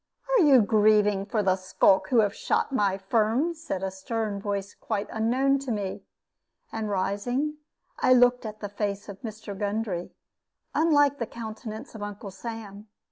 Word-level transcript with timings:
"Are 0.29 0.43
you 0.43 0.63
grieving 0.63 1.27
for 1.27 1.43
the 1.43 1.55
skulk 1.55 2.07
who 2.09 2.21
has 2.21 2.33
shot 2.35 2.71
my 2.71 2.97
Firm?" 2.97 3.53
said 3.53 3.83
a 3.83 3.91
stern 3.91 4.41
voice 4.41 4.73
quite 4.73 5.07
unknown 5.11 5.59
to 5.59 5.71
me; 5.71 6.01
and 6.71 6.89
rising, 6.89 7.57
I 7.99 8.13
looked 8.13 8.43
at 8.43 8.61
the 8.61 8.69
face 8.69 9.07
of 9.09 9.21
Mr. 9.21 9.55
Gundry, 9.55 10.09
unlike 10.73 11.19
the 11.19 11.27
countenance 11.27 11.93
of 11.93 12.01
Uncle 12.01 12.31
Sam. 12.31 12.87